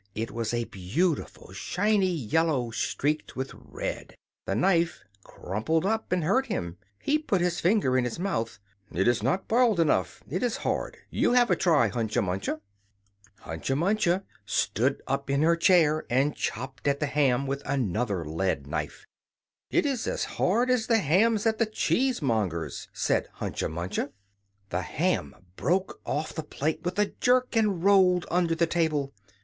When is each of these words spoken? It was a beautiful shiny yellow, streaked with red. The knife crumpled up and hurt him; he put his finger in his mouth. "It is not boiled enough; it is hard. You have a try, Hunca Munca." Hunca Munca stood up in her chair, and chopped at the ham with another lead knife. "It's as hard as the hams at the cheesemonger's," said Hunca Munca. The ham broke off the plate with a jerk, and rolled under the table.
It 0.15 0.31
was 0.31 0.51
a 0.51 0.63
beautiful 0.63 1.51
shiny 1.53 2.07
yellow, 2.11 2.71
streaked 2.71 3.35
with 3.35 3.51
red. 3.53 4.15
The 4.47 4.55
knife 4.55 5.03
crumpled 5.23 5.85
up 5.85 6.11
and 6.11 6.23
hurt 6.23 6.47
him; 6.47 6.79
he 6.99 7.19
put 7.19 7.39
his 7.39 7.59
finger 7.59 7.95
in 7.95 8.03
his 8.05 8.17
mouth. 8.17 8.57
"It 8.91 9.07
is 9.07 9.21
not 9.21 9.47
boiled 9.47 9.79
enough; 9.79 10.23
it 10.27 10.41
is 10.41 10.57
hard. 10.65 10.97
You 11.11 11.33
have 11.33 11.51
a 11.51 11.55
try, 11.55 11.89
Hunca 11.89 12.19
Munca." 12.19 12.61
Hunca 13.41 13.75
Munca 13.75 14.23
stood 14.43 15.03
up 15.05 15.29
in 15.29 15.43
her 15.43 15.55
chair, 15.55 16.07
and 16.09 16.35
chopped 16.35 16.87
at 16.87 16.99
the 16.99 17.05
ham 17.05 17.45
with 17.45 17.61
another 17.63 18.25
lead 18.25 18.65
knife. 18.65 19.05
"It's 19.69 20.07
as 20.07 20.23
hard 20.23 20.71
as 20.71 20.87
the 20.87 20.97
hams 20.97 21.45
at 21.45 21.59
the 21.59 21.67
cheesemonger's," 21.67 22.87
said 22.91 23.27
Hunca 23.33 23.69
Munca. 23.69 24.09
The 24.69 24.81
ham 24.81 25.35
broke 25.55 26.01
off 26.07 26.33
the 26.33 26.41
plate 26.41 26.81
with 26.83 26.97
a 26.97 27.11
jerk, 27.21 27.55
and 27.55 27.83
rolled 27.83 28.25
under 28.31 28.55
the 28.55 28.65
table. 28.65 29.13